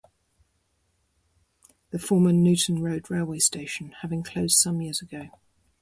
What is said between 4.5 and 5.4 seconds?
some years ago.